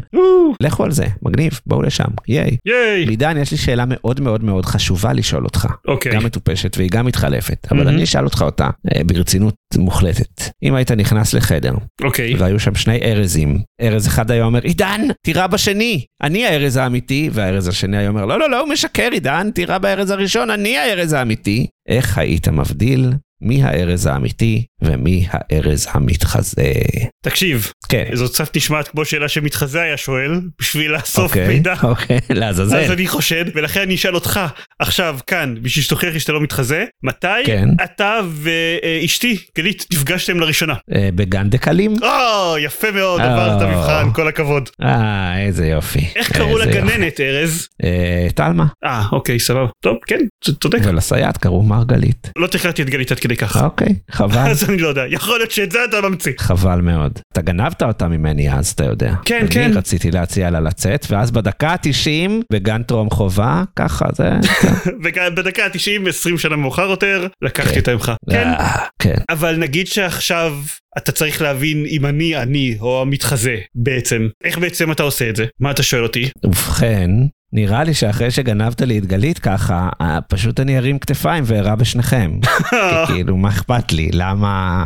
לכו 0.60 0.84
על 0.84 0.90
זה, 0.90 1.06
מגניב, 1.22 1.60
בואו 1.66 1.82
לשם, 1.82 2.04
ייי. 2.28 2.56
ייי. 2.66 3.04
עידן, 3.08 3.36
יש 3.36 3.50
לי 3.50 3.56
שאלה 3.56 3.84
מאוד 3.86 4.20
מאוד 4.20 4.44
מאוד 4.44 4.66
חשובה 4.66 5.12
לשאול 5.12 5.44
אותך. 5.44 5.68
אוקיי. 5.88 6.12
גם 6.12 6.24
מטופשת 6.24 6.76
והיא 6.76 6.90
גם 6.92 7.06
מתחלפת, 7.06 7.66
אבל. 7.70 7.88
אני 7.88 8.04
אשאל 8.04 8.24
אותך 8.24 8.42
אותה 8.42 8.70
אה, 8.94 9.04
ברצינות 9.04 9.54
מוחלטת. 9.76 10.42
אם 10.62 10.74
היית 10.74 10.90
נכנס 10.90 11.34
לחדר 11.34 11.74
אוקיי. 12.02 12.34
והיו 12.34 12.60
שם 12.60 12.74
שני 12.74 13.00
ארזים, 13.02 13.58
ארז 13.80 14.06
אחד 14.06 14.30
היה 14.30 14.44
אומר, 14.44 14.62
עידן, 14.62 15.00
תירה 15.24 15.46
בשני, 15.46 16.04
אני 16.22 16.46
הארז 16.46 16.76
האמיתי, 16.76 17.30
והארז 17.32 17.68
השני 17.68 17.96
היה 17.96 18.08
אומר, 18.08 18.24
לא, 18.24 18.38
לא, 18.38 18.50
לא, 18.50 18.60
הוא 18.60 18.68
משקר, 18.68 19.08
עידן, 19.12 19.50
תירה 19.50 19.78
בארז 19.78 20.10
הראשון, 20.10 20.50
אני 20.50 20.78
הארז 20.78 21.12
האמיתי. 21.12 21.66
איך 21.88 22.18
היית 22.18 22.48
מבדיל 22.48 23.12
מי 23.44 23.62
הארז 23.62 24.06
האמיתי 24.06 24.64
ומי 24.82 25.26
הארז 25.30 25.88
המתחזה? 25.90 26.72
תקשיב 27.24 27.72
כן. 27.88 28.04
זאת 28.12 28.32
קצת 28.32 28.56
נשמעת 28.56 28.88
כמו 28.88 29.04
שאלה 29.04 29.28
שמתחזה 29.28 29.82
היה 29.82 29.96
שואל 29.96 30.40
בשביל 30.60 30.92
לאסוף 30.92 31.30
אוקיי, 31.30 31.48
מידע. 31.48 31.74
אוקיי, 31.82 32.18
לעזאזל. 32.30 32.76
אז 32.76 32.90
אני 32.90 33.06
חושד 33.06 33.44
ולכן 33.54 33.80
אני 33.80 33.94
אשאל 33.94 34.14
אותך 34.14 34.40
עכשיו 34.78 35.18
כאן 35.26 35.54
בשביל 35.62 35.84
שתוכיח 35.84 36.12
לי 36.12 36.20
שאתה 36.20 36.32
לא 36.32 36.40
מתחזה 36.40 36.84
מתי 37.02 37.26
כן. 37.46 37.68
אתה 37.84 38.20
ואשתי 38.30 39.38
גלית 39.58 39.86
נפגשתם 39.92 40.40
לראשונה. 40.40 40.74
אה, 40.94 41.08
בגן 41.14 41.50
דקלים? 41.50 41.94
או 42.02 42.58
יפה 42.58 42.90
מאוד. 42.90 43.20
עברת 43.20 43.62
את 43.62 43.62
המבחן 43.62 44.12
כל 44.12 44.28
הכבוד. 44.28 44.70
אה, 44.82 45.40
איזה 45.40 45.66
יופי. 45.66 46.06
איך 46.16 46.32
קראו. 46.32 46.58
לגננת 46.58 47.20
ארז? 47.20 47.68
אה, 47.84 48.26
טלמה. 48.34 48.66
אה 48.84 49.04
אוקיי 49.12 49.38
סבבה 49.38 49.66
טוב 49.84 49.96
כן 50.06 50.20
צודק 50.60 50.78
ולסייעת 50.84 51.36
קראו 51.36 51.62
מרגלית. 51.62 52.30
לא 52.38 52.46
תכננתי 52.46 52.82
את 52.82 52.90
גלית 52.90 53.12
עד 53.12 53.18
כדי 53.18 53.33
כך. 53.36 53.62
אוקיי, 53.62 53.94
חבל. 54.10 54.38
אז 54.38 54.70
אני 54.70 54.78
לא 54.78 54.88
יודע 54.88 55.04
יכול 55.08 55.38
להיות 55.38 55.50
שאת 55.50 55.72
זה 55.72 55.84
אתה 55.84 56.00
ממציא. 56.08 56.32
חבל 56.38 56.80
מאוד. 56.80 57.18
אתה 57.32 57.42
גנבת 57.42 57.82
אותה 57.82 58.08
ממני 58.08 58.52
אז, 58.52 58.70
אתה 58.70 58.84
יודע. 58.84 59.14
כן, 59.24 59.46
כן. 59.50 59.62
אני 59.62 59.72
רציתי 59.74 60.10
להציע 60.10 60.50
לה 60.50 60.60
לצאת, 60.60 61.06
ואז 61.10 61.30
בדקה 61.30 61.68
ה-90, 61.68 62.30
בגן 62.52 62.82
טרום 62.82 63.10
חובה, 63.10 63.62
ככה 63.76 64.04
זה... 64.12 64.30
בדקה 65.36 65.64
ה-90 65.64 66.08
20 66.08 66.38
שנה 66.38 66.56
מאוחר 66.56 66.90
יותר 66.90 67.26
לקחתי 67.42 67.72
כן. 67.72 67.80
אותה 67.80 67.92
ממך. 67.92 68.12
כן. 68.30 68.48
אה, 68.48 68.84
כן. 68.98 69.16
אבל 69.30 69.56
נגיד 69.56 69.86
שעכשיו 69.86 70.54
אתה 70.98 71.12
צריך 71.12 71.42
להבין 71.42 71.86
אם 71.86 72.06
אני 72.06 72.36
אני 72.36 72.76
או 72.80 73.02
המתחזה 73.02 73.56
בעצם 73.74 74.28
איך 74.44 74.58
בעצם 74.58 74.92
אתה 74.92 75.02
עושה 75.02 75.30
את 75.30 75.36
זה 75.36 75.46
מה 75.60 75.70
אתה 75.70 75.82
שואל 75.82 76.02
אותי 76.02 76.30
ובכן, 76.44 77.10
נראה 77.54 77.84
לי 77.84 77.94
שאחרי 77.94 78.30
שגנבת 78.30 78.80
לי 78.80 78.98
את 78.98 79.06
גלית 79.06 79.38
ככה, 79.38 79.88
אה, 80.00 80.18
פשוט 80.28 80.60
אני 80.60 80.78
ארים 80.78 80.98
כתפיים 80.98 81.44
וארע 81.46 81.74
בשניכם. 81.74 82.38
כי 82.70 82.76
כאילו, 83.06 83.36
מה 83.36 83.48
אכפת 83.48 83.92
לי? 83.92 84.10
למה... 84.12 84.84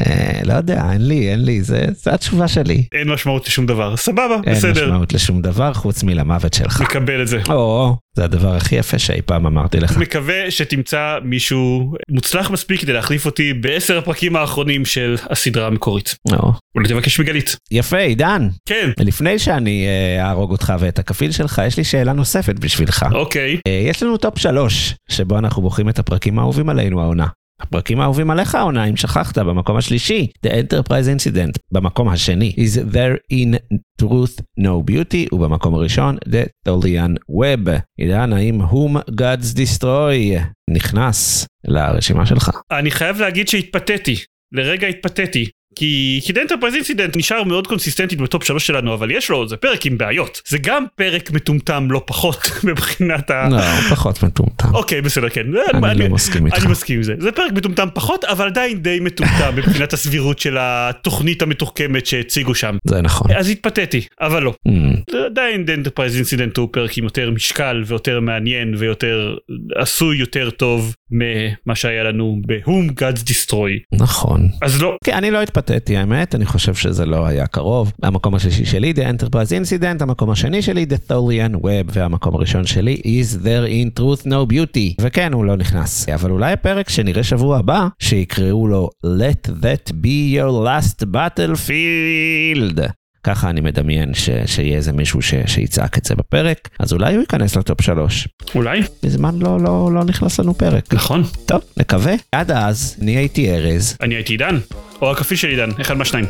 אה, 0.00 0.40
לא 0.44 0.52
יודע, 0.52 0.92
אין 0.92 1.08
לי, 1.08 1.30
אין 1.30 1.44
לי, 1.44 1.62
זה, 1.62 1.84
זה 1.92 2.14
התשובה 2.14 2.48
שלי. 2.48 2.84
אין 2.92 3.08
משמעות 3.08 3.46
לשום 3.46 3.66
דבר 3.66 3.96
סבבה 3.96 4.36
אין 4.46 4.54
בסדר 4.54 4.86
משמעות 4.86 5.12
לשום 5.12 5.42
דבר 5.42 5.72
חוץ 5.72 6.02
מלמוות 6.02 6.54
שלך. 6.54 6.80
מקבל 6.80 7.22
את 7.22 7.28
זה. 7.28 7.40
או, 7.48 7.96
זה 8.16 8.24
הדבר 8.24 8.54
הכי 8.56 8.76
יפה 8.76 8.98
שאי 8.98 9.22
פעם 9.22 9.46
אמרתי 9.46 9.80
לך. 9.80 9.96
מקווה 9.96 10.50
שתמצא 10.50 11.18
מישהו 11.24 11.92
מוצלח 12.10 12.50
מספיק 12.50 12.80
כדי 12.80 12.92
להחליף 12.92 13.26
אותי 13.26 13.52
בעשר 13.52 13.98
הפרקים 13.98 14.36
האחרונים 14.36 14.84
של 14.84 15.16
הסדרה 15.30 15.66
המקורית. 15.66 16.14
או, 16.32 16.52
אולי 16.74 16.88
תבקש 16.88 17.20
מגלית. 17.20 17.56
יפה, 17.70 17.98
עידן. 17.98 18.48
כן. 18.68 18.90
לפני 18.98 19.38
שאני 19.38 19.86
אה, 19.86 20.24
אהרוג 20.26 20.50
אותך 20.50 20.72
ואת 20.78 20.98
הכפיל 20.98 21.32
שלך, 21.32 21.62
יש 21.66 21.76
לי 21.76 21.84
שאלה 21.84 22.12
נוספת 22.12 22.58
בשבילך. 22.58 23.06
אוקיי. 23.12 23.56
אה, 23.66 23.82
יש 23.88 24.02
לנו 24.02 24.16
טופ 24.16 24.38
שלוש, 24.38 24.94
שבו 25.10 25.38
אנחנו 25.38 25.62
בוחרים 25.62 25.88
את 25.88 25.98
הפרקים 25.98 26.38
האהובים 26.38 26.68
עלינו 26.68 27.02
העונה. 27.02 27.26
הפרקים 27.60 28.00
האהובים 28.00 28.30
עליך 28.30 28.54
העונה, 28.54 28.84
אם 28.84 28.96
שכחת, 28.96 29.38
במקום 29.38 29.76
השלישי, 29.76 30.26
The 30.46 30.50
Enterprise 30.50 31.18
Incident, 31.18 31.58
במקום 31.72 32.08
השני, 32.08 32.54
Is 32.56 32.94
There 32.94 33.34
in 33.34 33.76
Truth 34.02 34.40
No 34.60 34.90
Beauty, 34.90 35.34
ובמקום 35.34 35.74
הראשון, 35.74 36.16
The 36.16 36.68
Tholian 36.68 37.14
Web. 37.40 37.70
עידן, 37.98 38.32
האם 38.32 38.60
Whom 38.62 39.10
Gods 39.10 39.56
Destroy 39.56 40.40
נכנס 40.70 41.46
לרשימה 41.64 42.26
שלך? 42.26 42.50
אני 42.70 42.90
חייב 42.90 43.20
להגיד 43.20 43.48
שהתפתיתי. 43.48 44.16
לרגע 44.52 44.86
התפתיתי. 44.86 45.44
כי 45.74 46.20
כי 46.24 46.32
Enterprise 46.42 46.74
Incident 46.74 47.16
נשאר 47.16 47.44
מאוד 47.44 47.66
consistently 47.66 48.20
בטופ 48.20 48.44
שלוש 48.44 48.66
שלנו 48.66 48.94
אבל 48.94 49.10
יש 49.10 49.30
לו 49.30 49.48
זה 49.48 49.56
פרק 49.56 49.86
עם 49.86 49.98
בעיות. 49.98 50.42
זה 50.48 50.58
גם 50.58 50.84
פרק 50.94 51.30
מטומטם 51.30 51.90
לא 51.90 52.02
פחות 52.06 52.50
מבחינת 52.68 53.30
ה... 53.30 53.48
לא, 53.50 53.60
פחות 53.90 54.22
מטומטם. 54.22 54.74
אוקיי 54.74 55.00
בסדר 55.00 55.28
כן. 55.28 55.46
אני 55.84 56.08
לא 56.08 56.14
מסכים 56.14 56.46
איתך. 56.46 56.58
אני 56.58 56.72
מסכים 56.72 56.96
עם 56.96 57.02
זה. 57.02 57.14
זה 57.18 57.32
פרק 57.32 57.52
מטומטם 57.52 57.88
פחות 57.94 58.24
אבל 58.24 58.46
עדיין 58.46 58.82
די 58.82 59.00
מטומטם 59.00 59.56
מבחינת 59.56 59.92
הסבירות 59.92 60.38
של 60.38 60.56
התוכנית 60.60 61.42
המתוחכמת 61.42 62.06
שהציגו 62.06 62.54
שם. 62.54 62.76
זה 62.84 63.02
נכון. 63.02 63.32
אז 63.32 63.48
התפתיתי 63.48 64.06
אבל 64.20 64.42
לא. 64.42 64.54
Mm, 64.68 65.16
עדיין 65.26 65.64
Enterprise 65.74 66.16
Incident 66.16 66.56
הוא 66.56 66.68
פרק 66.72 66.98
עם 66.98 67.04
יותר 67.04 67.30
משקל 67.30 67.82
ויותר 67.86 68.20
מעניין 68.20 68.74
ויותר 68.78 69.36
עשוי 69.76 70.16
יותר 70.16 70.50
טוב 70.50 70.94
ממה 71.10 71.74
שהיה 71.74 72.02
לנו 72.02 72.40
ב-Whom 72.46 73.00
Gods 73.00 73.22
Destroy. 73.28 73.98
נכון. 73.98 74.48
אז 74.62 74.82
לא. 74.82 74.96
כן, 75.04 75.14
אני 75.14 75.30
לא 75.30 75.42
התפתיתי 75.42 75.69
האמת, 75.96 76.34
אני 76.34 76.46
חושב 76.46 76.74
שזה 76.74 77.06
לא 77.06 77.26
היה 77.26 77.46
קרוב. 77.46 77.92
המקום 78.02 78.34
השלישי 78.34 78.64
שלי, 78.64 78.92
The 78.96 79.22
Enterprise 79.22 79.80
Incident, 79.80 80.02
המקום 80.02 80.30
השני 80.30 80.62
שלי, 80.62 80.86
The 80.90 81.10
Tholian 81.10 81.56
Web, 81.56 81.92
והמקום 81.92 82.34
הראשון 82.34 82.66
שלי, 82.66 83.00
Is 83.04 83.44
There 83.44 83.68
in 83.68 84.00
Truth 84.00 84.26
No 84.26 84.52
Beauty. 84.52 84.94
וכן, 85.00 85.32
הוא 85.32 85.44
לא 85.44 85.56
נכנס. 85.56 86.08
אבל 86.08 86.30
אולי 86.30 86.52
הפרק 86.52 86.88
שנראה 86.88 87.22
שבוע 87.22 87.58
הבא, 87.58 87.88
שיקראו 87.98 88.68
לו 88.68 88.90
Let 89.06 89.48
That 89.48 89.92
Be 89.92 90.36
Your 90.36 90.66
Last 90.66 91.04
Battlefield. 91.14 92.99
ככה 93.24 93.50
אני 93.50 93.60
מדמיין 93.60 94.14
ש, 94.14 94.30
שיהיה 94.46 94.76
איזה 94.76 94.92
מישהו 94.92 95.22
ש, 95.22 95.34
שיצעק 95.46 95.98
את 95.98 96.04
זה 96.04 96.14
בפרק, 96.14 96.68
אז 96.78 96.92
אולי 96.92 97.14
הוא 97.14 97.20
ייכנס 97.20 97.56
לטופ 97.56 97.80
שלוש. 97.80 98.28
אולי 98.54 98.80
מזמן 99.04 99.38
לא, 99.38 99.60
לא, 99.60 99.90
לא 99.94 100.04
נכנס 100.04 100.40
לנו 100.40 100.54
פרק. 100.54 100.94
נכון 100.94 101.22
טוב, 101.46 101.60
נקווה. 101.76 102.14
עד 102.32 102.50
אז, 102.50 102.96
אני 103.02 103.16
הייתי 103.16 103.50
ארז, 103.50 103.96
אני 104.00 104.14
הייתי 104.14 104.32
עידן 104.32 104.58
או 105.02 105.10
הכפיל 105.10 105.36
של 105.36 105.48
עידן 105.48 105.70
אחד 105.80 105.94
מהשניים 105.94 106.24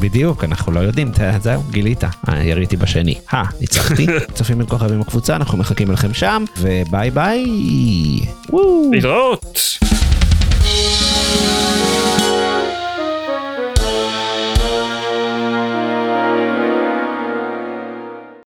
בדיוק, 0.00 0.44
אנחנו 0.44 0.72
לא 0.72 0.80
יודעים, 0.80 1.10
זהו, 1.40 1.62
גילית, 1.70 2.04
אה, 2.04 2.42
יריתי 2.42 2.76
בשני. 2.76 3.14
אה, 3.34 3.42
ניצחתי. 3.60 4.06
צופים 4.34 4.58
בין 4.58 4.66
כוכבים 4.66 5.00
הקבוצה, 5.00 5.36
אנחנו 5.36 5.58
מחכים 5.58 5.90
לכם 5.90 6.14
שם, 6.14 6.44
וביי 6.58 7.10
ביי. 7.10 7.44
וואו. 8.50 8.90
להתראות. 8.92 9.78